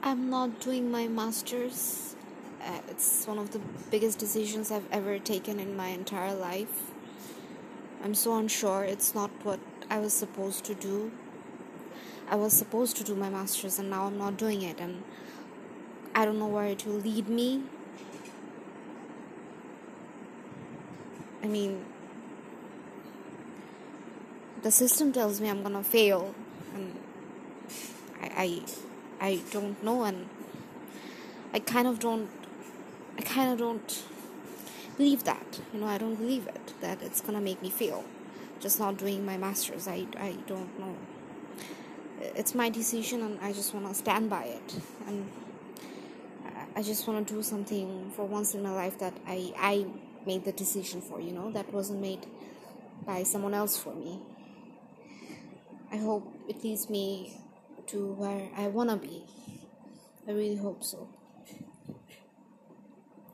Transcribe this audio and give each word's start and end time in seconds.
I'm 0.00 0.30
not 0.30 0.60
doing 0.60 0.92
my 0.92 1.08
master's. 1.08 2.14
Uh, 2.64 2.78
it's 2.88 3.26
one 3.26 3.36
of 3.36 3.50
the 3.50 3.60
biggest 3.90 4.18
decisions 4.18 4.70
I've 4.70 4.86
ever 4.92 5.18
taken 5.18 5.58
in 5.58 5.76
my 5.76 5.88
entire 5.88 6.34
life. 6.34 6.92
I'm 8.04 8.14
so 8.14 8.36
unsure. 8.36 8.84
It's 8.84 9.12
not 9.12 9.30
what 9.42 9.58
I 9.90 9.98
was 9.98 10.12
supposed 10.14 10.64
to 10.66 10.74
do. 10.74 11.10
I 12.30 12.36
was 12.36 12.52
supposed 12.52 12.96
to 12.98 13.04
do 13.04 13.16
my 13.16 13.28
master's 13.28 13.78
and 13.78 13.90
now 13.90 14.04
I'm 14.06 14.18
not 14.18 14.36
doing 14.36 14.62
it 14.62 14.78
and 14.78 15.02
I 16.14 16.24
don't 16.24 16.38
know 16.38 16.46
where 16.46 16.66
it 16.66 16.86
will 16.86 17.00
lead 17.00 17.28
me. 17.28 17.64
I 21.42 21.46
mean, 21.46 21.84
the 24.62 24.70
system 24.70 25.12
tells 25.12 25.40
me 25.40 25.48
I'm 25.48 25.62
gonna 25.62 25.82
fail 25.82 26.34
and 26.74 26.94
I, 28.22 28.30
I 28.36 28.62
I 29.20 29.40
don't 29.50 29.82
know 29.82 30.04
and 30.04 30.28
I 31.52 31.58
kind 31.58 31.88
of 31.88 31.98
don't 31.98 32.30
I 33.16 33.22
kind 33.22 33.52
of 33.52 33.58
don't 33.58 34.04
believe 34.96 35.24
that 35.24 35.60
you 35.72 35.80
know 35.80 35.86
I 35.86 35.98
don't 35.98 36.14
believe 36.16 36.46
it 36.46 36.74
that 36.80 37.02
it's 37.02 37.20
gonna 37.20 37.40
make 37.40 37.62
me 37.62 37.70
fail. 37.70 38.04
Just 38.60 38.78
not 38.78 38.96
doing 38.96 39.24
my 39.24 39.36
masters 39.36 39.88
I, 39.88 40.06
I 40.18 40.36
don't 40.46 40.78
know. 40.78 40.96
It's 42.20 42.54
my 42.54 42.68
decision 42.68 43.22
and 43.22 43.38
I 43.40 43.52
just 43.52 43.74
want 43.74 43.88
to 43.88 43.94
stand 43.94 44.28
by 44.28 44.44
it 44.44 44.80
and 45.06 45.28
I 46.74 46.82
just 46.82 47.06
want 47.08 47.26
to 47.26 47.34
do 47.34 47.42
something 47.42 48.12
for 48.14 48.24
once 48.24 48.54
in 48.54 48.62
my 48.62 48.72
life 48.72 48.98
that 48.98 49.14
I 49.26 49.52
I 49.56 49.86
made 50.26 50.44
the 50.44 50.52
decision 50.52 51.00
for 51.00 51.20
you 51.20 51.32
know 51.32 51.50
that 51.52 51.72
wasn't 51.72 52.00
made 52.00 52.26
by 53.06 53.22
someone 53.22 53.54
else 53.54 53.76
for 53.76 53.94
me. 53.94 54.20
I 55.90 55.96
hope 55.96 56.24
it 56.48 56.62
leads 56.62 56.90
me 56.90 57.32
to 57.88 58.12
where 58.14 58.48
I 58.56 58.68
wanna 58.68 58.96
be. 58.96 59.24
I 60.26 60.32
really 60.32 60.56
hope 60.56 60.84
so. 60.84 61.08